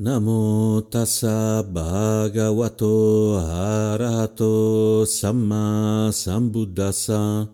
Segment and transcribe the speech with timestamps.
[0.00, 7.44] Namo tassa bhagavato arahato samma sambuddhassa.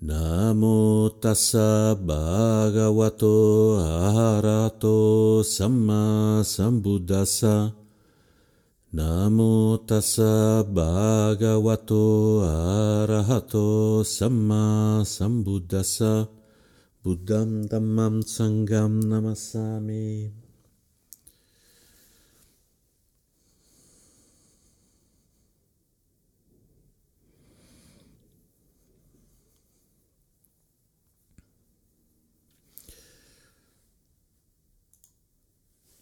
[0.00, 7.76] Namo tassa bhagavato arahato samma sambuddhassa.
[8.96, 16.24] Namo tassa bhagavato arahato samma sambuddhassa.
[17.04, 20.47] Buddham dhammam sangam namassami.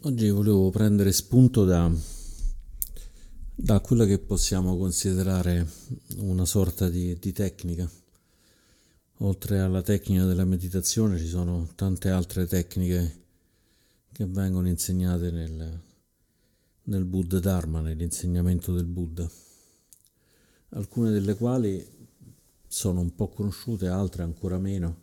[0.07, 1.91] Oggi volevo prendere spunto da,
[3.57, 5.69] da quella che possiamo considerare
[6.19, 7.91] una sorta di, di, tecnica.
[9.17, 13.25] Oltre alla tecnica della meditazione ci sono tante altre tecniche
[14.13, 15.81] che vengono insegnate nel,
[16.85, 19.29] nel Buddha Dharma, nell'insegnamento del Buddha,
[20.69, 21.85] alcune delle quali
[22.69, 24.99] sono un po' conosciute, altre ancora meno.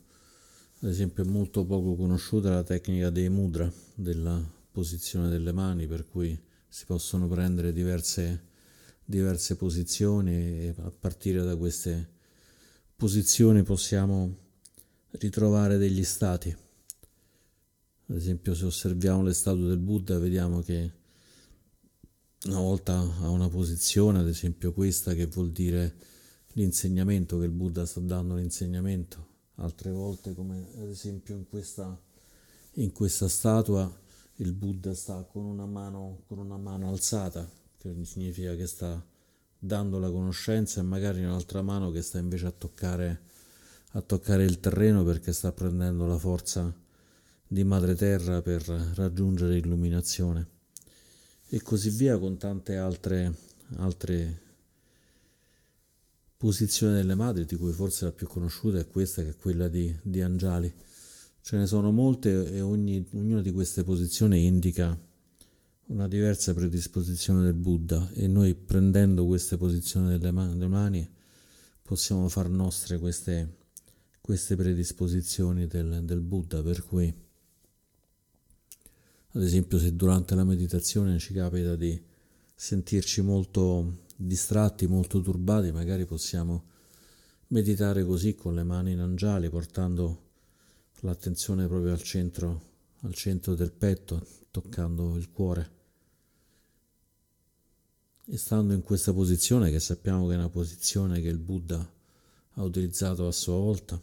[0.79, 6.05] Ad esempio è molto poco conosciuta la tecnica dei mudra, della posizione delle mani, per
[6.05, 8.47] cui si possono prendere diverse,
[9.05, 12.09] diverse posizioni e a partire da queste
[12.95, 14.35] posizioni possiamo
[15.11, 16.49] ritrovare degli stati.
[18.07, 20.91] Ad esempio se osserviamo le statue del Buddha vediamo che
[22.45, 25.95] una volta ha una posizione, ad esempio questa che vuol dire
[26.53, 32.01] l'insegnamento, che il Buddha sta dando l'insegnamento, altre volte come ad esempio in questa,
[32.73, 34.01] in questa statua
[34.37, 39.03] il Buddha sta con una mano, con una mano alzata, che significa che sta
[39.59, 43.21] dando la conoscenza e magari un'altra mano che sta invece a toccare,
[43.91, 46.73] a toccare il terreno perché sta prendendo la forza
[47.47, 48.63] di madre terra per
[48.95, 50.47] raggiungere l'illuminazione.
[51.47, 53.33] E così via con tante altre,
[53.75, 54.41] altre
[56.35, 59.95] posizioni delle madri di cui forse la più conosciuta è questa che è quella di,
[60.01, 60.73] di Anjali
[61.45, 64.97] Ce ne sono molte e ogni, ognuna di queste posizioni indica
[65.87, 71.09] una diversa predisposizione del Buddha e noi prendendo queste posizioni delle mani, delle mani
[71.81, 73.57] possiamo far nostre queste,
[74.21, 77.13] queste predisposizioni del, del Buddha, per cui
[79.31, 82.01] ad esempio se durante la meditazione ci capita di
[82.55, 86.63] sentirci molto distratti, molto turbati, magari possiamo
[87.47, 90.22] meditare così con le mani in angiali, portando
[91.03, 92.61] l'attenzione proprio al centro,
[93.01, 95.71] al centro del petto, toccando il cuore.
[98.25, 101.93] E stando in questa posizione, che sappiamo che è una posizione che il Buddha
[102.55, 104.01] ha utilizzato a sua volta,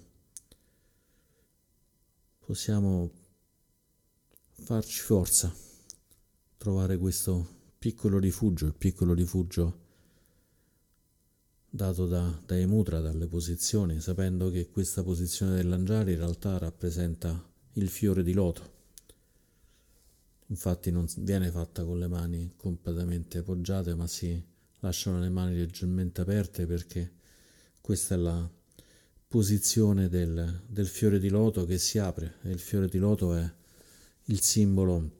[2.44, 3.10] possiamo
[4.52, 5.54] farci forza,
[6.58, 9.88] trovare questo piccolo rifugio, il piccolo rifugio
[11.70, 17.88] dato da, dai mudra, dalle posizioni, sapendo che questa posizione dell'angiale in realtà rappresenta il
[17.88, 18.78] fiore di loto.
[20.48, 24.42] Infatti non viene fatta con le mani completamente appoggiate, ma si
[24.80, 27.12] lasciano le mani leggermente aperte perché
[27.80, 28.50] questa è la
[29.28, 33.48] posizione del, del fiore di loto che si apre e il fiore di loto è
[34.24, 35.10] il simbolo,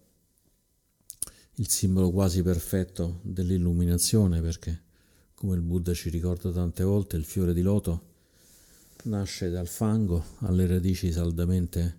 [1.54, 4.88] il simbolo quasi perfetto dell'illuminazione perché
[5.40, 8.08] come il Buddha ci ricorda tante volte, il fiore di loto
[9.04, 11.98] nasce dal fango, alle radici saldamente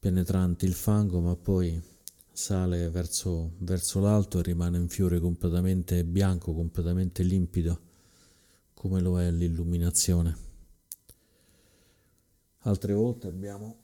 [0.00, 1.80] penetranti il fango, ma poi
[2.32, 7.80] sale verso, verso l'alto e rimane un fiore completamente bianco, completamente limpido,
[8.74, 10.36] come lo è l'illuminazione.
[12.62, 13.76] Altre volte abbiamo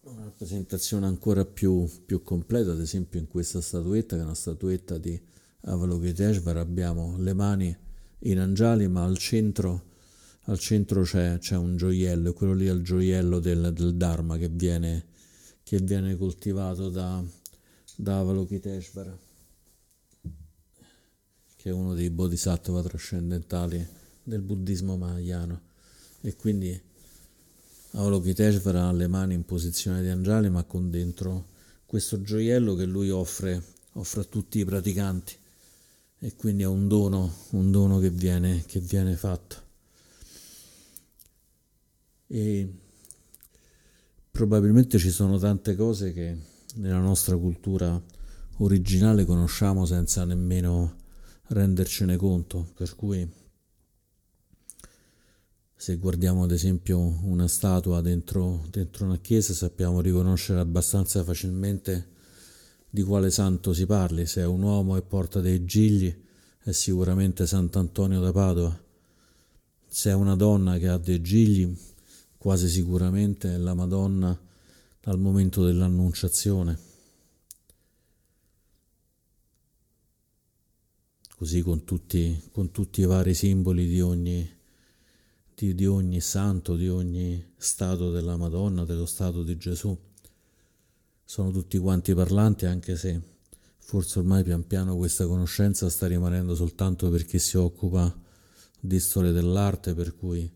[0.00, 4.98] una rappresentazione ancora più, più completa, ad esempio in questa statuetta, che è una statuetta
[4.98, 7.76] di Avalokiteshvara abbiamo le mani
[8.20, 9.86] in angiali, ma al centro,
[10.44, 14.48] al centro c'è, c'è, un gioiello, quello lì è il gioiello del, del Dharma che
[14.48, 15.06] viene,
[15.64, 17.22] che viene coltivato da,
[17.96, 19.18] da Avalokiteshvara,
[21.56, 23.86] che è uno dei bodhisattva trascendentali
[24.22, 25.60] del buddismo mahayana.
[26.20, 26.80] E quindi
[27.90, 31.48] Avalokiteshvara ha le mani in posizione di angiali, ma con dentro
[31.84, 33.60] questo gioiello che lui offre,
[33.94, 35.46] offre a tutti i praticanti
[36.20, 39.56] e quindi è un dono, un dono che viene, che viene fatto.
[42.26, 42.68] E
[44.30, 46.36] probabilmente ci sono tante cose che
[46.76, 48.00] nella nostra cultura
[48.58, 50.96] originale conosciamo senza nemmeno
[51.48, 53.26] rendercene conto, per cui
[55.80, 62.16] Se guardiamo ad esempio una statua dentro, dentro una chiesa sappiamo riconoscere abbastanza facilmente
[62.90, 66.14] di quale santo si parli, se è un uomo e porta dei gigli
[66.58, 68.78] è sicuramente Sant'Antonio da Padova,
[69.86, 71.76] se è una donna che ha dei gigli
[72.36, 74.38] quasi sicuramente è la Madonna
[75.04, 76.78] al momento dell'annunciazione.
[81.36, 84.56] Così con tutti, con tutti i vari simboli di ogni
[85.54, 89.96] di, di ogni santo, di ogni stato della Madonna, dello stato di Gesù.
[91.30, 93.20] Sono tutti quanti parlanti, anche se
[93.76, 98.18] forse ormai pian piano questa conoscenza sta rimanendo soltanto per chi si occupa
[98.80, 100.50] di storia dell'arte, per cui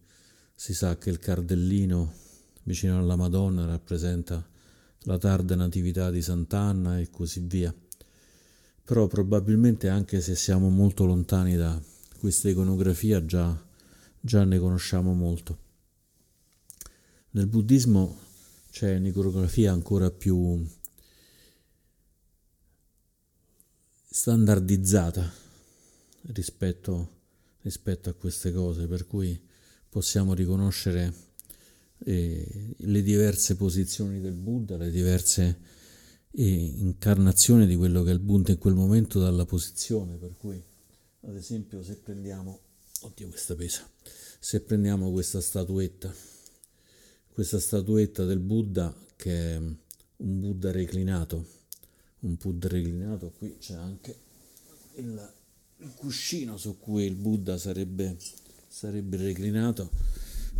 [0.54, 2.14] si sa che il cardellino
[2.62, 4.42] vicino alla Madonna rappresenta
[5.00, 7.72] la tarda natività di Sant'Anna e così via.
[8.82, 11.78] Però probabilmente anche se siamo molto lontani da
[12.19, 13.62] questa iconografia già
[14.19, 15.58] già ne conosciamo molto.
[17.32, 18.21] Nel buddismo
[18.72, 20.66] c'è un'iconografia ancora più
[24.08, 25.30] standardizzata
[26.32, 27.10] rispetto,
[27.60, 29.38] rispetto a queste cose, per cui
[29.90, 31.12] possiamo riconoscere
[31.98, 35.60] eh, le diverse posizioni del Buddha, le diverse
[36.30, 40.60] eh, incarnazioni di quello che è il Buddha in quel momento dalla posizione, per cui
[41.20, 42.60] ad esempio se prendiamo
[43.02, 43.88] oddio questa pesa
[44.38, 46.12] se prendiamo questa statuetta
[47.32, 49.76] questa statuetta del Buddha che è un
[50.40, 51.46] Buddha reclinato.
[52.20, 54.17] Un Buddha reclinato qui c'è anche
[54.96, 55.32] il,
[55.96, 58.17] cuscino su cui il Buddha sarebbe,
[58.69, 59.90] sarebbe reclinato.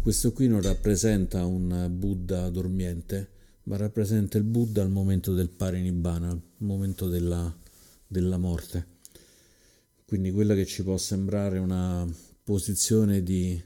[0.01, 6.31] Questo qui non rappresenta un Buddha dormiente ma rappresenta il Buddha al momento del parinibbana
[6.31, 7.55] al momento della,
[8.07, 8.87] della morte.
[10.05, 12.07] Quindi quella che ci può sembrare una
[12.43, 13.63] posizione di,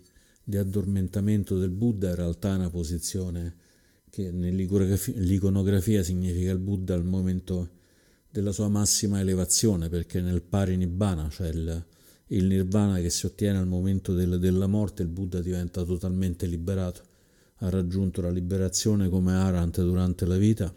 [0.48, 3.56] di addormentamento del Buddha in realtà è una posizione
[4.08, 7.70] che nell'iconografia significa il Buddha al momento
[8.30, 11.84] della sua massima elevazione, perché nel parinibbana, cioè il,
[12.28, 17.02] il nirvana che si ottiene al momento del, della morte, il Buddha diventa totalmente liberato,
[17.56, 20.72] ha raggiunto la liberazione come Arant durante la vita,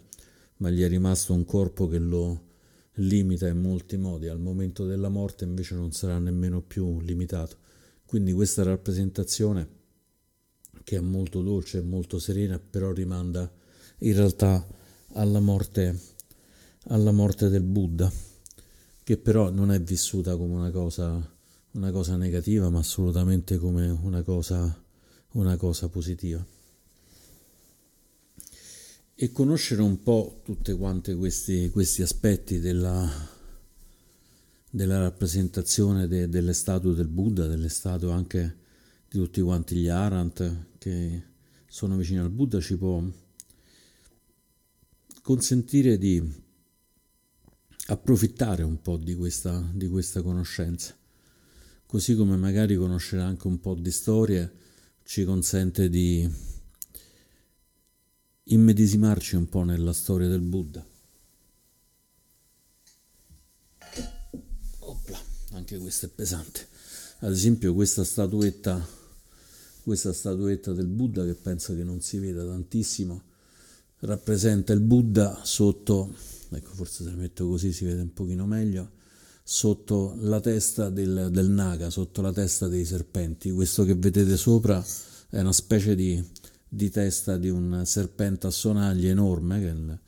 [0.56, 2.48] ma gli è rimasto un corpo che lo
[2.94, 7.68] limita in molti modi, al momento della morte invece non sarà nemmeno più limitato.
[8.10, 9.68] Quindi questa rappresentazione,
[10.82, 13.48] che è molto dolce e molto serena, però rimanda
[13.98, 14.66] in realtà
[15.12, 15.96] alla morte,
[16.88, 18.10] alla morte del Buddha,
[19.04, 21.24] che però non è vissuta come una cosa,
[21.70, 24.82] una cosa negativa, ma assolutamente come una cosa,
[25.34, 26.44] una cosa positiva.
[29.14, 33.08] E conoscere un po' tutti quanti questi, questi aspetti della,
[34.70, 38.56] della rappresentazione de, delle statue del Buddha, delle statue anche
[39.08, 41.22] di tutti quanti gli Arant che
[41.66, 43.02] sono vicini al Buddha, ci può
[45.22, 46.22] consentire di
[47.86, 50.96] approfittare un po' di questa, di questa conoscenza,
[51.86, 54.52] così come magari conoscere anche un po' di storie
[55.02, 56.28] ci consente di
[58.44, 60.86] immedesimarci un po' nella storia del Buddha.
[65.60, 66.66] Anche questo è pesante.
[67.20, 68.84] Ad esempio questa statuetta,
[69.82, 73.22] questa statuetta del Buddha che penso che non si veda tantissimo,
[74.00, 76.14] rappresenta il Buddha sotto,
[76.48, 78.98] ecco forse se la metto così si vede un pochino meglio,
[79.42, 83.50] sotto la testa del, del naga, sotto la testa dei serpenti.
[83.50, 84.82] Questo che vedete sopra
[85.28, 86.24] è una specie di,
[86.66, 89.98] di testa di un serpente a sonagli enorme che,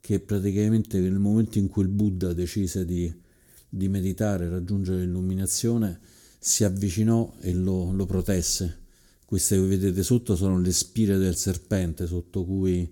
[0.00, 3.24] che praticamente nel momento in cui il Buddha decise di
[3.76, 6.00] di meditare, raggiungere l'illuminazione,
[6.38, 8.84] si avvicinò e lo, lo protesse.
[9.24, 12.88] Queste che vedete sotto sono le spire del serpente sotto cui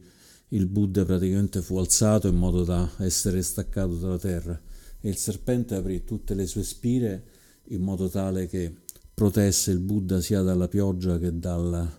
[0.48, 4.60] il Buddha praticamente fu alzato in modo da essere staccato dalla terra
[5.00, 7.24] e il serpente aprì tutte le sue spire
[7.68, 8.72] in modo tale che
[9.12, 11.90] protesse il Buddha sia dalla pioggia che dal,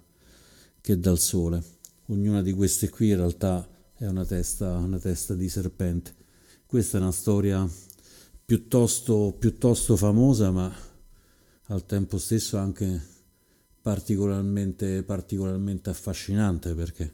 [0.81, 1.63] che dal sole.
[2.07, 6.13] Ognuna di queste qui in realtà è una testa, una testa di serpente.
[6.65, 7.67] Questa è una storia
[8.45, 10.73] piuttosto, piuttosto famosa, ma
[11.67, 13.01] al tempo stesso anche
[13.81, 17.13] particolarmente, particolarmente affascinante perché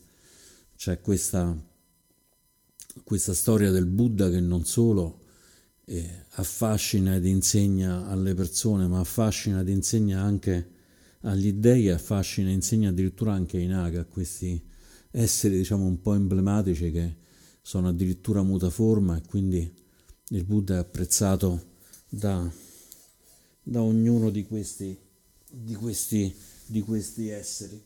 [0.75, 1.55] c'è questa,
[3.03, 5.19] questa storia del Buddha che non solo
[5.85, 10.69] eh, affascina ed insegna alle persone, ma affascina ed insegna anche
[11.21, 14.61] agli dei, affascina e insegna addirittura anche ai Naga, questi
[15.11, 17.15] esseri diciamo un po' emblematici che
[17.61, 19.71] sono addirittura mutaforma e quindi
[20.33, 21.61] il Buddha è apprezzato
[22.07, 22.49] da,
[23.63, 24.97] da ognuno di questi,
[25.49, 26.33] di, questi,
[26.65, 27.83] di questi esseri.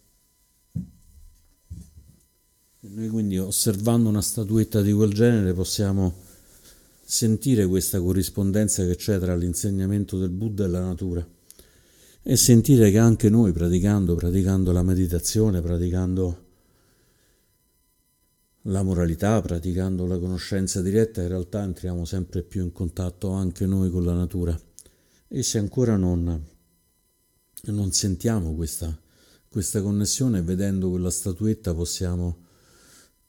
[2.82, 6.14] E noi quindi osservando una statuetta di quel genere possiamo
[7.04, 11.28] sentire questa corrispondenza che c'è tra l'insegnamento del Buddha e la natura
[12.28, 16.45] e sentire che anche noi praticando, praticando la meditazione, praticando
[18.68, 23.90] la moralità, praticando la conoscenza diretta, in realtà entriamo sempre più in contatto anche noi
[23.90, 24.60] con la natura.
[25.28, 26.44] E se ancora non,
[27.64, 28.98] non sentiamo questa,
[29.50, 32.44] questa connessione, vedendo quella statuetta possiamo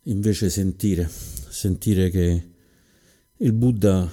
[0.03, 2.51] invece sentire, sentire che
[3.39, 4.11] il Buddha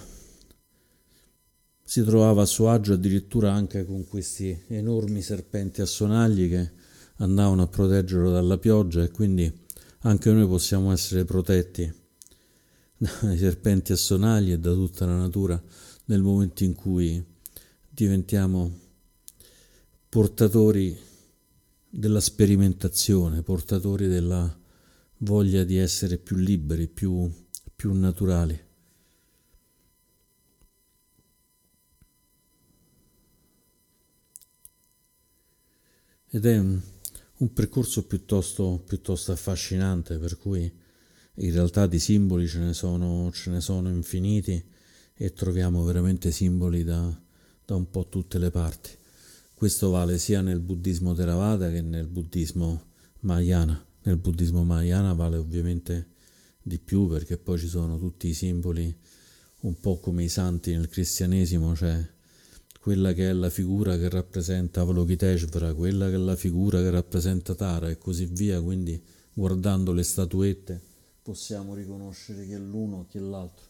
[1.83, 6.71] si trovava a suo agio addirittura anche con questi enormi serpenti a sonagli che
[7.17, 9.61] andavano a proteggerlo dalla pioggia e quindi
[10.05, 11.91] anche noi possiamo essere protetti
[12.97, 15.61] dai serpenti a sonagli e da tutta la natura
[16.05, 17.23] nel momento in cui
[17.89, 18.79] diventiamo
[20.09, 20.97] portatori
[21.89, 24.59] della sperimentazione, portatori della
[25.19, 27.31] voglia di essere più liberi, più,
[27.75, 28.59] più naturali.
[36.29, 36.92] Ed è
[37.37, 40.71] un, percorso piuttosto, piuttosto, affascinante, per cui
[41.35, 44.63] in realtà di simboli ce ne sono, ce ne sono infiniti
[45.15, 47.21] e troviamo veramente simboli da,
[47.65, 48.89] da un po' tutte le parti.
[49.53, 52.83] Questo vale sia nel buddismo Theravada che nel buddismo
[53.21, 53.85] Mahayana.
[54.03, 56.07] Nel buddismo Mahayana vale ovviamente
[56.61, 58.93] di più perché poi ci sono tutti i simboli
[59.61, 62.05] un po' come i santi nel cristianesimo, cioè
[62.83, 67.55] quella che è la figura che rappresenta Avalokiteshvara, quella che è la figura che rappresenta
[67.55, 70.81] Tara e così via, quindi guardando le statuette
[71.21, 73.67] possiamo riconoscere chi è l'uno, chi è l'altro.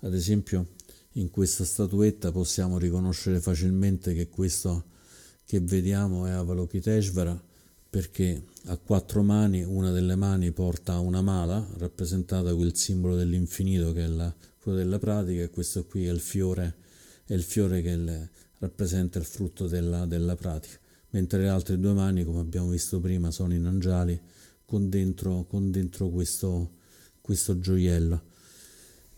[0.00, 0.70] Ad esempio
[1.12, 4.86] in questa statuetta possiamo riconoscere facilmente che questo
[5.46, 7.40] che vediamo è Avalokiteshvara
[7.88, 14.02] perché ha quattro mani, una delle mani porta una mala rappresentata quel simbolo dell'infinito che
[14.02, 16.86] è la, quello della pratica e questo qui è il fiore,
[17.28, 20.78] è il fiore che le, rappresenta il frutto della, della, pratica,
[21.10, 24.18] mentre le altre due mani, come abbiamo visto prima, sono in angiali
[24.64, 26.76] con dentro, con dentro questo,
[27.20, 28.22] questo gioiello.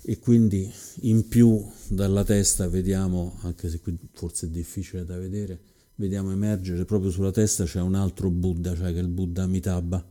[0.03, 0.71] E quindi
[1.03, 5.61] in più dalla testa vediamo, anche se qui forse è difficile da vedere,
[5.95, 10.05] vediamo emergere proprio sulla testa c'è un altro Buddha, cioè che è il Buddha Amitabha,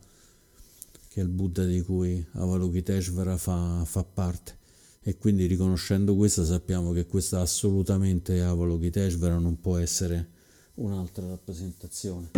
[1.10, 4.59] che è il Buddha di cui Avalokiteshvara fa, fa parte
[5.02, 10.30] e quindi riconoscendo questo sappiamo che questa assolutamente Avalokiteshvara non può essere
[10.76, 12.30] un'altra rappresentazione.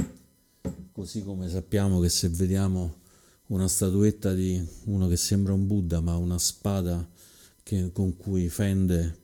[0.91, 3.00] Così come sappiamo che se vediamo
[3.48, 7.08] una statuetta di uno che sembra un Buddha ma una spada
[7.63, 9.20] che, con cui fende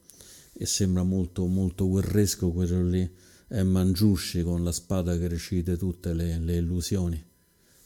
[0.53, 3.09] e sembra molto, molto guerresco, quello lì
[3.47, 7.23] è Manjushri con la spada che recite tutte le, le illusioni.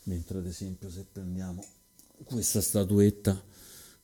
[0.03, 1.63] Mentre ad esempio se prendiamo
[2.23, 3.49] questa statuetta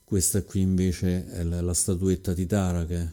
[0.08, 3.12] questa qui invece è la, la statuetta di Tara che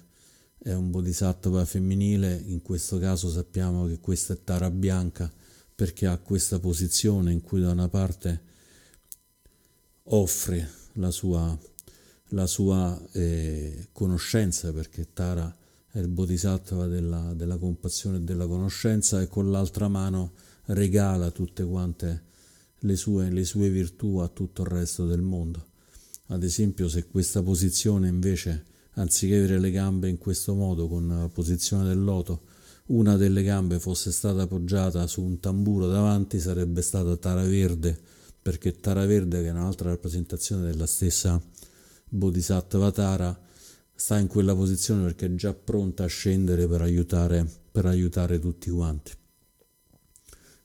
[0.59, 5.29] è un bodhisattva femminile, in questo caso sappiamo che questa è Tara bianca
[5.75, 8.43] perché ha questa posizione in cui da una parte
[10.05, 11.59] offre la sua,
[12.29, 15.53] la sua eh, conoscenza perché Tara
[15.91, 20.35] è il bodhisattva della, della compassione e della conoscenza e con l'altra mano
[20.67, 22.23] regala tutte quante
[22.79, 25.73] le sue, le sue virtù a tutto il resto del mondo.
[26.29, 28.65] Ad esempio, se questa posizione invece,
[28.95, 32.43] anziché avere le gambe in questo modo, con la posizione del loto,
[32.87, 37.99] una delle gambe fosse stata appoggiata su un tamburo davanti, sarebbe stata Tara Verde,
[38.41, 41.39] perché Tara Verde, che è un'altra rappresentazione della stessa
[42.09, 43.39] Bodhisattva Tara,
[43.95, 48.71] sta in quella posizione perché è già pronta a scendere per aiutare, per aiutare tutti
[48.71, 49.13] quanti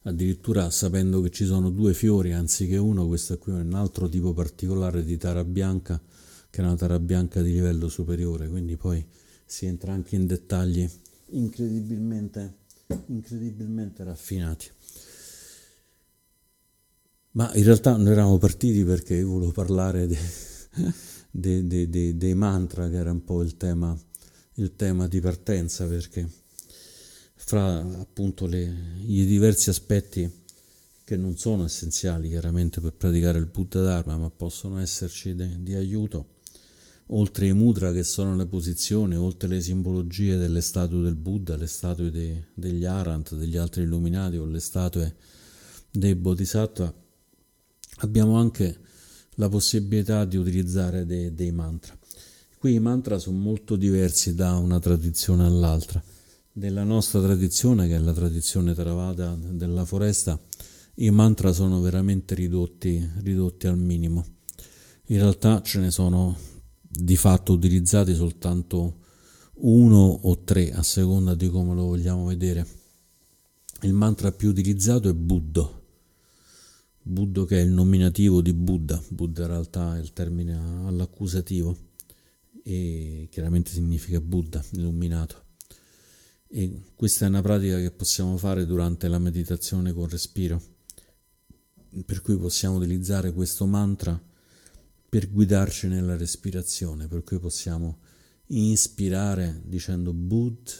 [0.03, 4.34] addirittura sapendo che ci sono due fiori anziché uno, questo qui è un altro tipo
[4.34, 6.01] particolare di tara bianca,
[6.50, 9.06] che è una tara bianca di livello superiore, quindi poi
[9.46, 10.89] si entra anche in dettagli
[11.32, 12.58] incredibilmente,
[13.08, 14.70] incredibilmente raffinati.
[17.32, 22.89] Ma in realtà noi eravamo partiti perché io volevo parlare dei, dei, dei, dei mantra,
[22.89, 23.98] che era un po' il tema,
[24.56, 26.27] il tema di partenza, perché
[27.50, 28.62] fra appunto le,
[29.08, 30.32] i diversi aspetti
[31.03, 35.74] che non sono essenziali chiaramente per praticare il Buddha Dharma, ma possono esserci de, di
[35.74, 36.36] aiuto,
[37.08, 41.65] oltre i mudra che sono le posizioni, oltre le simbologie delle statue del Buddha, le
[41.65, 45.15] statue de, degli Arant, degli altri illuminati o le statue
[45.89, 46.94] dei Bodhisattva,
[48.01, 48.77] abbiamo anche
[49.38, 51.98] la possibilità di utilizzare de, dei mantra.
[52.60, 56.03] Qui i mantra sono molto diversi da una tradizione all'altra.
[56.51, 60.39] Nella nostra tradizione, che è la tradizione Theravada della foresta,
[60.96, 64.25] i mantra sono veramente ridotti, ridotti al minimo.
[65.06, 66.36] In realtà ce ne sono
[66.82, 68.98] di fatto utilizzati soltanto
[69.62, 72.65] uno o tre a seconda di come lo vogliamo vedere.
[73.82, 75.70] Il mantra più utilizzato è Buddha.
[77.01, 81.77] Buddha che è il nominativo di Buddha, Buddha in realtà è il termine all'accusativo
[82.63, 85.44] e chiaramente significa Buddha, illuminato.
[86.51, 90.60] E questa è una pratica che possiamo fare durante la meditazione con respiro,
[92.03, 94.20] per cui possiamo utilizzare questo mantra
[95.08, 98.00] per guidarci nella respirazione, per cui possiamo
[98.48, 100.72] inspirare dicendo Bud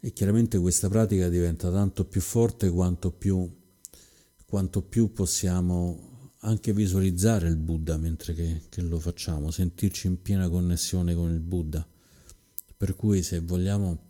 [0.00, 3.50] E chiaramente questa pratica diventa tanto più forte quanto più,
[4.46, 10.48] quanto più possiamo anche visualizzare il Buddha mentre che, che lo facciamo, sentirci in piena
[10.48, 11.86] connessione con il Buddha.
[12.76, 14.06] Per cui se vogliamo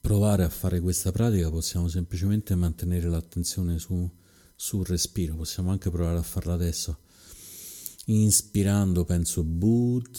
[0.00, 4.10] provare a fare questa pratica possiamo semplicemente mantenere l'attenzione su,
[4.54, 7.00] sul respiro, possiamo anche provare a farla adesso.
[8.06, 10.18] Inspirando penso Bud,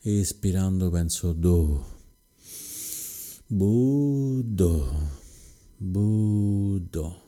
[0.00, 1.99] espirando penso Do.
[3.52, 5.10] Buddho,
[5.76, 7.22] Buddho.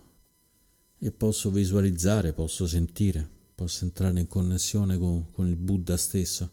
[1.01, 6.49] E posso visualizzare, posso sentire, posso entrare in connessione con, con il Buddha stesso.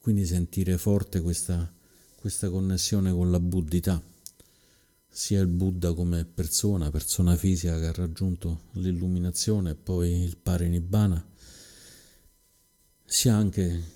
[0.00, 1.72] Quindi sentire forte questa,
[2.16, 4.02] questa connessione con la buddhità,
[5.08, 11.24] sia il Buddha come persona, persona fisica che ha raggiunto l'illuminazione e poi il Parinibbana,
[13.04, 13.95] sia anche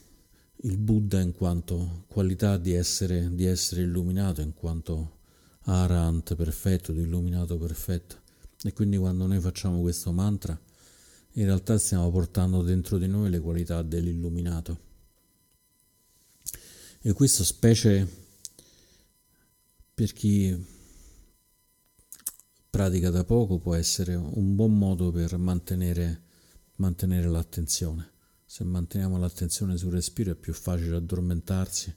[0.62, 5.18] il Buddha in quanto qualità di essere, di essere illuminato, in quanto
[5.62, 8.18] Arahant perfetto, di illuminato perfetto.
[8.62, 10.58] E quindi quando noi facciamo questo mantra,
[11.34, 14.88] in realtà stiamo portando dentro di noi le qualità dell'illuminato.
[17.00, 18.06] E questo specie
[19.94, 20.66] per chi
[22.68, 26.22] pratica da poco può essere un buon modo per mantenere,
[26.76, 28.18] mantenere l'attenzione.
[28.52, 31.94] Se manteniamo l'attenzione sul respiro è più facile addormentarsi.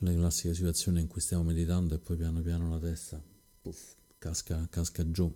[0.00, 3.22] Le classiche situazioni in cui stiamo meditando e poi piano piano la testa
[3.62, 5.32] puff, casca, casca giù.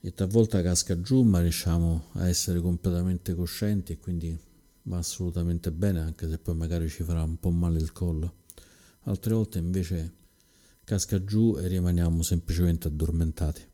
[0.00, 4.34] E talvolta casca giù, ma riusciamo a essere completamente coscienti e quindi
[4.84, 8.36] va assolutamente bene, anche se poi magari ci farà un po' male il collo.
[9.00, 10.14] Altre volte invece
[10.82, 13.69] casca giù e rimaniamo semplicemente addormentati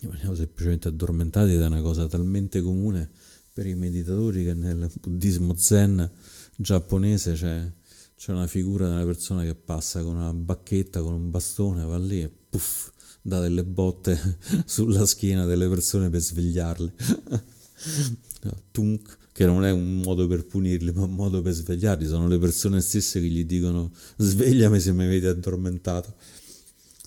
[0.00, 3.08] rimaniamo semplicemente addormentati ed è una cosa talmente comune
[3.52, 6.10] per i meditatori che nel buddismo zen
[6.56, 7.72] giapponese c'è,
[8.14, 12.22] c'è una figura della persona che passa con una bacchetta, con un bastone, va lì
[12.22, 12.90] e puff,
[13.22, 16.92] dà delle botte sulla schiena delle persone per svegliarle.
[18.70, 22.06] Tunk, che non è un modo per punirli, ma un modo per svegliarli.
[22.06, 26.14] Sono le persone stesse che gli dicono svegliami se mi vedi addormentato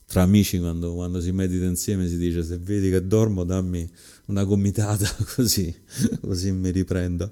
[0.09, 3.87] tra amici quando, quando, si medita insieme si dice se vedi che dormo dammi
[4.25, 5.73] una gomitata così,
[6.19, 7.31] così mi riprendo.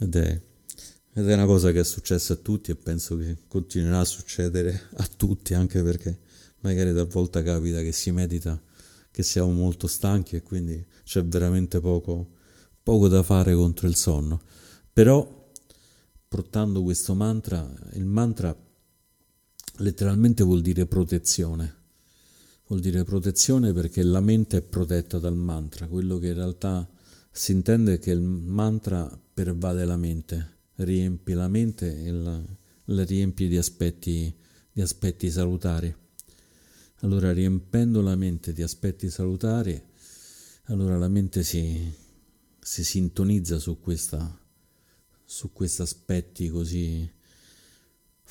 [0.00, 0.42] Ed è,
[1.14, 4.88] ed è una cosa che è successa a tutti e penso che continuerà a succedere
[4.96, 6.18] a tutti anche perché
[6.62, 8.60] magari talvolta capita che si medita
[9.12, 12.28] che siamo molto stanchi e quindi c'è veramente poco,
[12.82, 14.42] poco da fare contro il sonno.
[14.92, 15.48] Però
[16.26, 18.56] portando questo mantra, il mantra
[19.78, 21.80] letteralmente vuol dire protezione.
[22.66, 25.86] Vuol dire protezione perché la mente è protetta dal mantra.
[25.86, 26.88] Quello che in realtà
[27.30, 32.42] si intende è che il mantra pervade la mente, riempie la mente e la,
[32.84, 34.34] la riempie di aspetti,
[34.72, 35.94] di aspetti salutari.
[37.00, 39.80] Allora riempendo la mente di aspetti salutari,
[40.66, 41.92] allora la mente si,
[42.60, 44.40] si sintonizza su, questa,
[45.24, 47.10] su questi aspetti così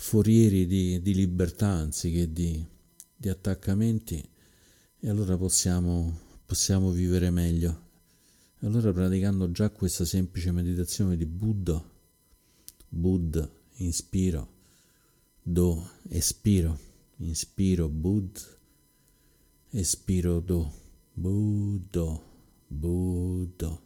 [0.02, 2.66] forieri di, di libertà anziché di,
[3.16, 4.22] di attaccamenti
[5.00, 7.90] e allora possiamo, possiamo vivere meglio.
[8.62, 11.82] Allora praticando già questa semplice meditazione di Buddha,
[12.90, 14.52] Buddha, inspiro,
[15.44, 16.78] Do, espiro,
[17.18, 18.40] inspiro, Bud,
[19.70, 20.74] espiro, Do,
[21.14, 22.22] Buddha,
[22.68, 23.82] Buddha.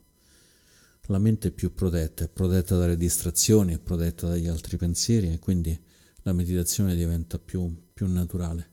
[1.07, 5.39] La mente è più protetta, è protetta dalle distrazioni, è protetta dagli altri pensieri e
[5.39, 5.84] quindi
[6.25, 8.69] la meditazione diventa più, più naturale.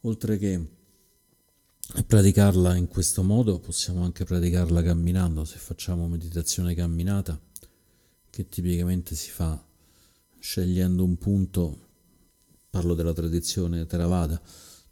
[0.00, 0.68] Oltre che
[2.04, 7.40] praticarla in questo modo, possiamo anche praticarla camminando, se facciamo meditazione camminata,
[8.28, 9.64] che tipicamente si fa
[10.40, 11.88] scegliendo un punto,
[12.70, 14.40] parlo della tradizione Theravada,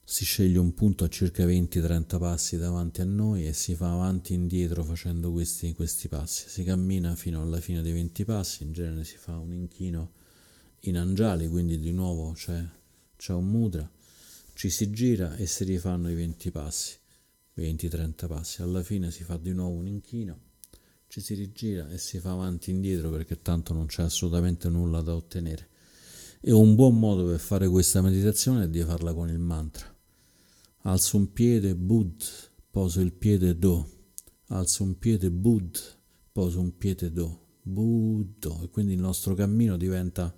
[0.04, 4.34] si sceglie un punto a circa 20-30 passi davanti a noi e si fa avanti
[4.34, 6.48] e indietro facendo questi, questi passi.
[6.48, 10.18] Si cammina fino alla fine dei 20 passi, in genere si fa un inchino
[10.82, 12.64] in angiali, quindi di nuovo c'è,
[13.16, 13.88] c'è un mudra,
[14.54, 16.96] ci si gira e si rifanno i 20 passi,
[17.56, 18.62] 20-30 passi.
[18.62, 20.38] Alla fine si fa di nuovo un inchino,
[21.08, 25.00] ci si rigira e si fa avanti e indietro perché tanto non c'è assolutamente nulla
[25.00, 25.68] da ottenere.
[26.40, 29.94] E un buon modo per fare questa meditazione è di farla con il mantra
[30.84, 32.22] alzo un piede Bud,
[32.70, 33.88] poso il piede Do,
[34.46, 35.78] alzo un piede Bud,
[36.32, 40.34] poso un piede Do, Buddo, e quindi il nostro cammino diventa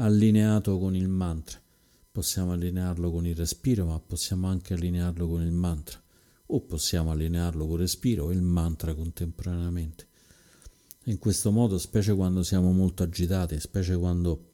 [0.00, 1.60] allineato con il mantra.
[2.10, 6.00] Possiamo allinearlo con il respiro, ma possiamo anche allinearlo con il mantra,
[6.46, 10.06] o possiamo allinearlo con il respiro e il mantra contemporaneamente.
[11.04, 14.52] In questo modo, specie quando siamo molto agitati, specie quando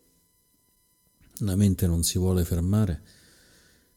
[1.38, 3.02] la mente non si vuole fermare,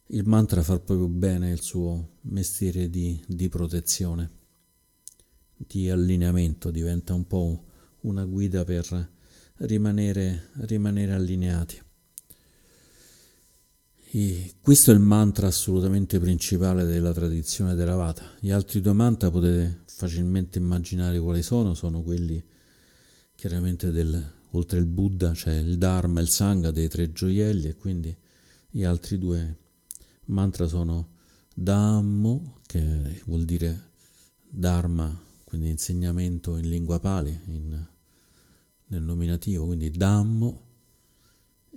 [0.07, 4.31] il mantra fa proprio bene il suo mestiere di, di protezione,
[5.55, 7.63] di allineamento, diventa un po'
[8.01, 9.15] una guida per
[9.59, 11.81] rimanere, rimanere allineati.
[14.09, 18.35] E questo è il mantra assolutamente principale della tradizione Theravada.
[18.39, 22.41] Gli altri due mantra potete facilmente immaginare quali sono, sono quelli
[23.35, 27.75] chiaramente del, oltre il Buddha c'è il Dharma e il Sangha dei tre gioielli e
[27.75, 28.15] quindi
[28.69, 29.57] gli altri due
[30.25, 31.15] mantra sono
[31.53, 33.89] Dhammo, che vuol dire
[34.49, 37.87] Dharma, quindi insegnamento in lingua pali, in,
[38.87, 40.65] nel nominativo, quindi Dhammo,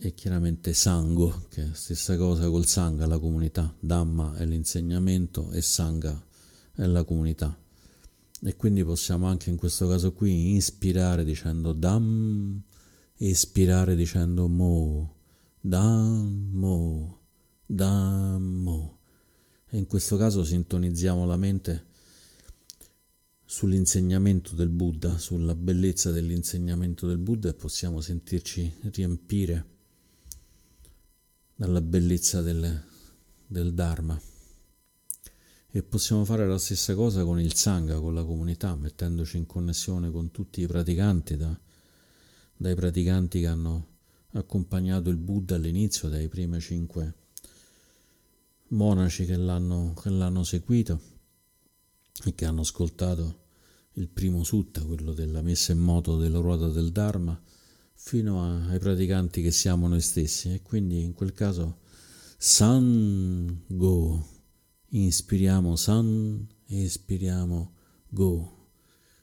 [0.03, 3.75] e chiaramente Sango, che è la stessa cosa col Sangha, la comunità.
[3.79, 6.19] Dhamma è l'insegnamento e Sangha
[6.75, 7.57] è la comunità.
[8.43, 12.63] E quindi possiamo anche in questo caso qui ispirare dicendo Dham,
[13.17, 15.17] espirare dicendo Mo,
[15.61, 17.19] Dhammo.
[17.67, 18.99] Dhammo.
[19.69, 21.89] E in questo caso sintonizziamo la mente
[23.51, 29.67] sull'insegnamento del Buddha, sulla bellezza dell'insegnamento del Buddha e possiamo sentirci riempire
[31.57, 32.81] dalla bellezza del,
[33.45, 34.19] del Dharma.
[35.69, 40.13] E possiamo fare la stessa cosa con il Sangha, con la comunità, mettendoci in connessione
[40.13, 41.61] con tutti i praticanti, da,
[42.57, 43.87] dai praticanti che hanno
[44.35, 47.15] accompagnato il Buddha all'inizio, dai primi cinque
[48.69, 51.01] monaci che l'hanno, che l'hanno seguito
[52.25, 53.40] e che hanno ascoltato
[53.95, 57.41] il primo sutta, quello della messa in moto della ruota del Dharma,
[57.95, 60.53] fino a, ai praticanti che siamo noi stessi.
[60.53, 61.79] E quindi in quel caso
[62.37, 64.27] San Go,
[64.89, 67.75] inspiriamo San, espiriamo
[68.09, 68.69] Go,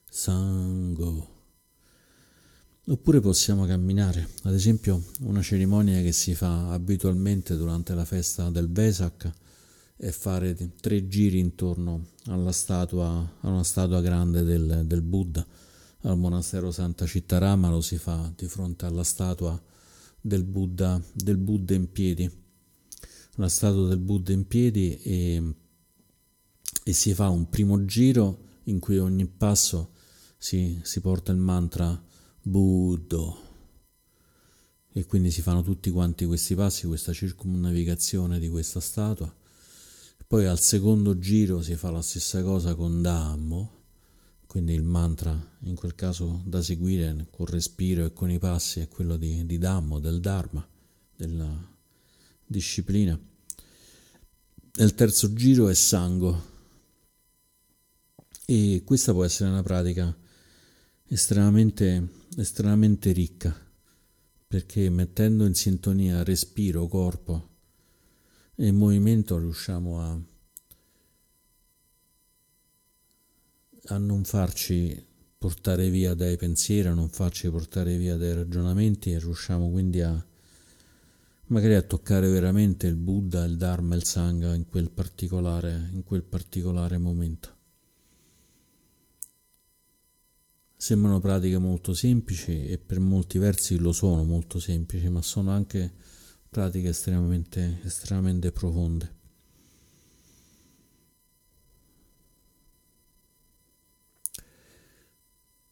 [0.09, 1.35] San Go.
[2.89, 8.71] Oppure possiamo camminare, ad esempio una cerimonia che si fa abitualmente durante la festa del
[8.71, 9.29] Vesak
[9.97, 15.45] è fare tre giri intorno alla statua, a una statua grande del, del Buddha.
[16.01, 19.59] Al monastero Santa Cittarama lo si fa di fronte alla statua
[20.21, 22.29] del Buddha, del Buddha in piedi,
[23.35, 25.55] la statua del Buddha in piedi e,
[26.83, 29.93] e si fa un primo giro in cui ogni passo
[30.37, 31.99] si, si porta il mantra
[32.41, 33.45] Buddo.
[34.93, 39.33] E quindi si fanno tutti quanti questi passi, questa circumnavigazione di questa statua.
[40.27, 43.75] Poi al secondo giro si fa la stessa cosa con Dhammo,
[44.45, 48.89] quindi il mantra in quel caso da seguire col respiro e con i passi è
[48.89, 50.67] quello di, di Dhammo, del Dharma,
[51.15, 51.73] della
[52.45, 53.17] disciplina.
[54.75, 56.55] E il terzo giro è Sango.
[58.45, 60.13] E questa può essere una pratica
[61.07, 63.55] estremamente estremamente ricca,
[64.45, 67.55] perché mettendo in sintonia respiro, corpo
[68.59, 70.19] e movimento riusciamo a,
[73.89, 75.05] a non farci
[75.37, 80.25] portare via dai pensieri, a non farci portare via dai ragionamenti e riusciamo quindi a
[81.47, 86.23] magari a toccare veramente il Buddha, il Dharma, il Sangha in quel particolare, in quel
[86.23, 87.55] particolare momento.
[90.75, 95.93] Sembrano pratiche molto semplici e per molti versi lo sono molto semplici, ma sono anche
[96.57, 99.13] pratiche estremamente, estremamente profonde.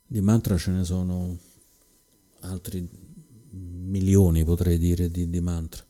[0.05, 1.39] Di mantra ce ne sono
[2.41, 2.87] altri
[3.49, 5.83] milioni, potrei dire, di, di mantra.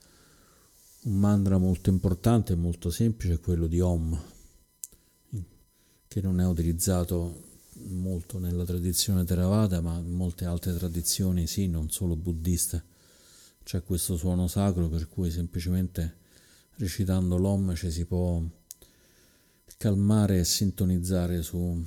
[1.03, 4.17] Un mantra molto importante e molto semplice è quello di Om,
[6.07, 7.43] che non è utilizzato
[7.89, 12.93] molto nella tradizione Theravada, ma in molte altre tradizioni sì, non solo buddiste.
[13.65, 16.17] C'è questo suono sacro per cui semplicemente
[16.75, 18.39] recitando l'Om ci si può
[19.77, 21.83] calmare e sintonizzare su,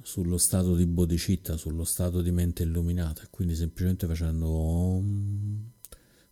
[0.00, 5.70] sullo stato di bodhicitta, sullo stato di mente illuminata, quindi semplicemente facendo Om,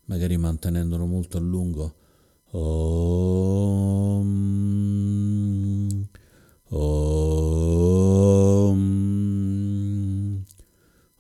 [0.05, 1.97] magari mantenendolo molto a lungo.
[2.51, 4.13] Om,
[6.69, 7.33] Om,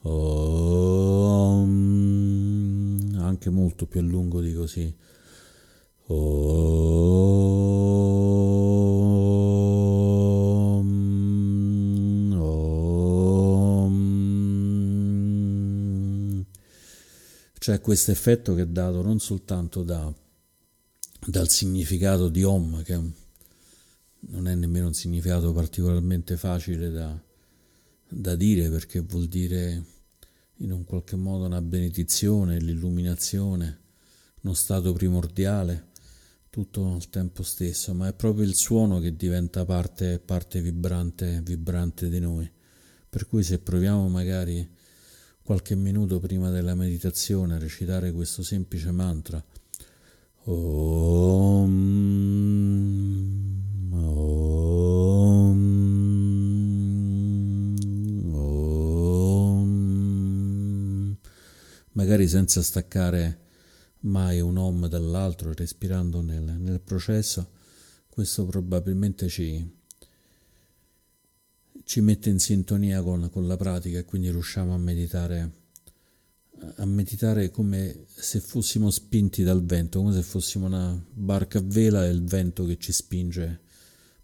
[0.02, 1.72] Om,
[3.18, 3.50] anche
[3.82, 4.94] molto più a lungo di così.
[6.06, 6.20] Om,
[12.40, 13.24] Om.
[17.58, 20.12] C'è questo effetto che è dato non soltanto da,
[21.26, 23.00] dal significato di Om, che
[24.24, 27.16] non è nemmeno un significato particolarmente facile da,
[28.08, 29.84] da dire perché vuol dire
[30.62, 33.80] in un qualche modo una benedizione, l'illuminazione,
[34.42, 35.90] uno stato primordiale
[36.50, 42.08] tutto al tempo stesso, ma è proprio il suono che diventa parte, parte vibrante, vibrante
[42.08, 42.50] di noi.
[43.08, 44.68] Per cui se proviamo magari
[45.42, 49.42] qualche minuto prima della meditazione a recitare questo semplice mantra,
[50.44, 51.70] Om,
[62.12, 63.38] magari senza staccare
[64.00, 67.48] mai un om dall'altro, respirando nel, nel processo,
[68.10, 69.66] questo probabilmente ci,
[71.84, 75.52] ci mette in sintonia con, con, la pratica e quindi riusciamo a meditare,
[76.76, 82.04] a meditare come se fossimo spinti dal vento, come se fossimo una barca a vela
[82.04, 83.60] e il vento che ci spinge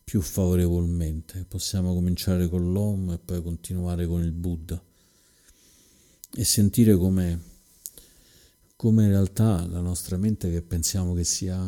[0.05, 1.47] più favorevolmente.
[1.49, 4.83] Possiamo cominciare con l'Om e poi continuare con il Buddha
[6.35, 7.57] e sentire come
[8.79, 11.59] come in realtà la nostra mente che pensiamo che sia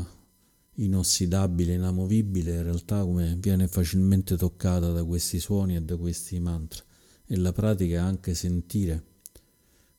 [0.74, 6.84] inossidabile, inamovibile, in realtà come viene facilmente toccata da questi suoni e da questi mantra.
[7.26, 9.04] E la pratica è anche sentire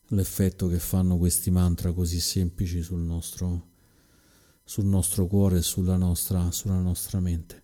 [0.06, 3.66] l'effetto che fanno questi mantra così semplici sul nostro,
[4.64, 7.62] sul nostro cuore e sulla nostra, sulla nostra mente.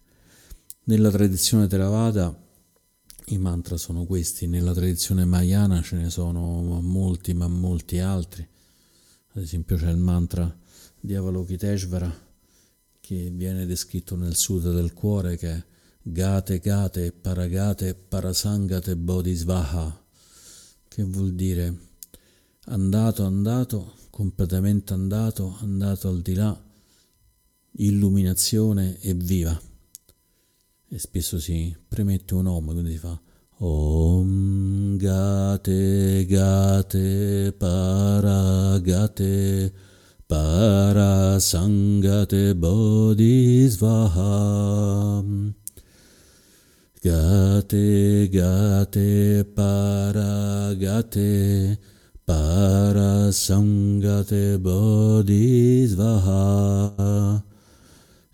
[0.84, 2.38] Nella tradizione Theravada
[3.28, 8.46] i mantra sono questi, nella tradizione Mayana ce ne sono molti, ma molti altri
[9.38, 10.53] ad esempio c'è il mantra
[11.01, 12.27] di Avalokiteshvara
[12.98, 15.64] che viene descritto nel Sutta del cuore che è
[16.03, 20.05] Gate Gate Paragate Parasangate Bodhisvaha
[20.88, 21.87] che vuol dire
[22.64, 26.64] andato andato completamente andato andato al di là
[27.81, 29.61] illuminazione e viva.
[30.90, 33.20] E spesso si premette un om quindi si fa
[33.61, 39.73] Om Gate Gate Paragate
[40.31, 44.31] Parasangate Bodhisvaha
[47.03, 51.77] Gate Gate Paragate
[52.25, 56.38] Parasangate Bodhisvaha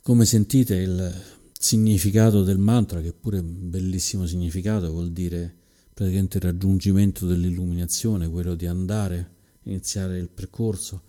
[0.03, 1.15] Come sentite il
[1.57, 5.55] significato del mantra, che pure è un bellissimo significato, vuol dire
[5.95, 11.03] praticamente il raggiungimento dell'illuminazione, quello di andare, iniziare il percorso,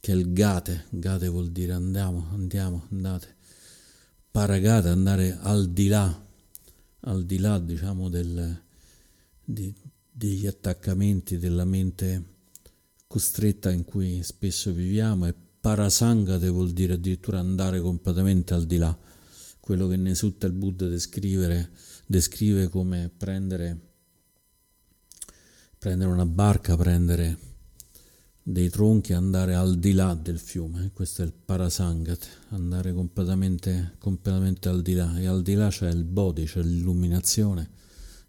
[0.00, 3.36] che è il gate, gate vuol dire andiamo, andiamo, andate,
[4.28, 6.26] paragate, andare al di là
[7.00, 8.62] al di là diciamo del,
[9.42, 9.74] di,
[10.10, 12.24] degli attaccamenti della mente
[13.06, 18.96] costretta in cui spesso viviamo e parasangate vuol dire addirittura andare completamente al di là.
[19.58, 23.78] Quello che ne Sutta il Buddha descrive come prendere,
[25.78, 27.49] prendere una barca, prendere
[28.42, 34.68] dei tronchi andare al di là del fiume, questo è il Parasangat, andare completamente, completamente
[34.68, 37.70] al di là, e al di là c'è il Bodhi, c'è l'illuminazione,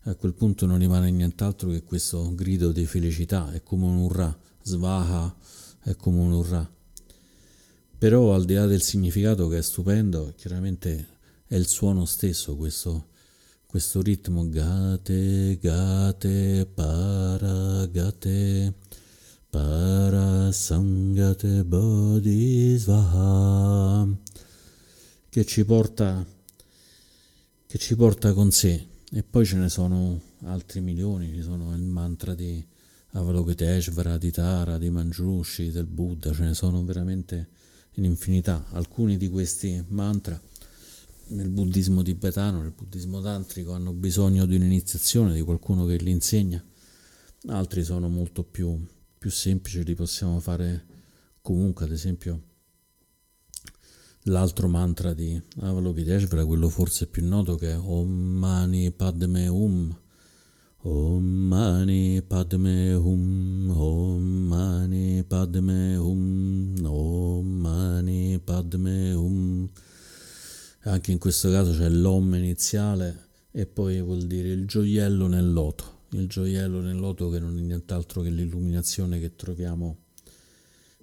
[0.04, 4.38] a quel punto non rimane nient'altro che questo grido di felicità, è come un urrà,
[4.62, 5.36] svaha,
[5.84, 6.69] è come un urrà.
[7.97, 11.08] Però al di là del significato che è stupendo, chiaramente
[11.45, 13.10] è il suono stesso questo,
[13.65, 18.74] questo ritmo gate, gate, para, gate
[19.52, 24.08] Parasangate Bodhisvaha
[25.28, 26.26] che ci porta
[27.68, 31.82] che ci porta con sé e poi ce ne sono altri milioni ci sono il
[31.82, 32.66] mantra di
[33.12, 37.50] Avalokiteshvara, di Tara, di Manjushri, del Buddha, ce ne sono veramente
[37.96, 38.68] in infinità.
[38.72, 40.42] Alcuni di questi mantra
[41.28, 46.64] nel buddismo tibetano, nel buddismo tantrico hanno bisogno di un'iniziazione, di qualcuno che li insegna,
[47.48, 48.82] altri sono molto più,
[49.22, 50.84] più semplici, li possiamo fare
[51.44, 52.42] comunque, ad esempio
[54.24, 59.96] l'altro mantra di Avalokiteshvara, quello forse più noto che è Om Mani Padme Hum,
[60.78, 69.70] Om Mani Padme Hum, Om Mani Padme Hum, Om Mani Padme Hum.
[70.86, 76.00] Anche in questo caso c'è l'Om iniziale e poi vuol dire il gioiello nel loto.
[76.13, 80.00] Il gioiello nel loto che non è nient'altro che l'illuminazione che troviamo,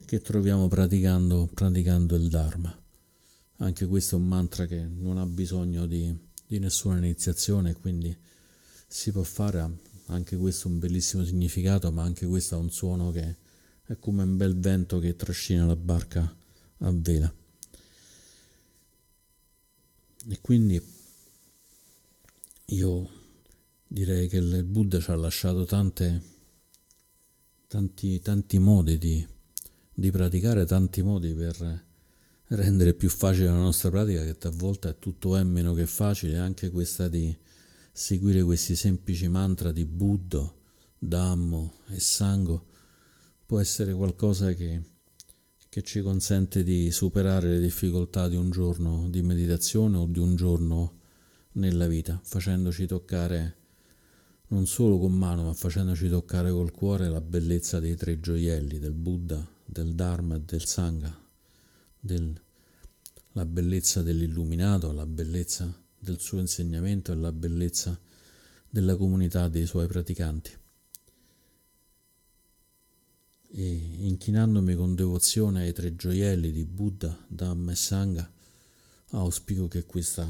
[0.04, 2.78] che troviamo praticando, praticando il Dharma.
[3.56, 6.14] Anche questo è un mantra che non ha bisogno di,
[6.46, 8.14] di nessuna iniziazione, quindi
[8.86, 13.36] si può fare anche questo un bellissimo significato, ma anche questo ha un suono che
[13.84, 16.36] è come un bel vento che trascina la barca
[16.78, 17.34] a vela.
[20.28, 20.80] E quindi
[22.66, 23.17] io
[23.88, 26.22] direi che il Buddha ci ha lasciato tante,
[27.66, 29.26] tanti, tanti modi di,
[29.92, 31.86] di praticare, tanti modi per
[32.48, 36.70] rendere più facile la nostra pratica, che talvolta è tutto è meno che facile, anche
[36.70, 37.36] questa di
[37.90, 40.54] seguire questi semplici mantra di Buddha,
[41.00, 42.66] Dhammo e Sango
[43.46, 44.82] può essere qualcosa che,
[45.68, 50.36] che ci consente di superare le difficoltà di un giorno di meditazione o di un
[50.36, 50.96] giorno
[51.52, 53.57] nella vita, facendoci toccare
[54.48, 58.94] non solo con mano, ma facendoci toccare col cuore la bellezza dei tre gioielli, del
[58.94, 61.14] Buddha, del Dharma e del Sangha,
[61.98, 62.40] del,
[63.32, 67.98] la bellezza dell'illuminato, la bellezza del suo insegnamento e la bellezza
[68.70, 70.50] della comunità dei suoi praticanti.
[73.50, 78.30] E inchinandomi con devozione ai tre gioielli di Buddha, Dhamma e Sangha,
[79.10, 80.26] auspico che questa,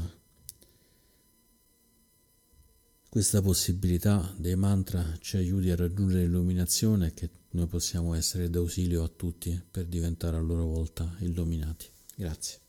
[3.09, 9.07] questa possibilità dei mantra ci aiuti a raggiungere l'illuminazione che noi possiamo essere d'ausilio a
[9.07, 11.87] tutti per diventare a loro volta illuminati.
[12.15, 12.68] Grazie.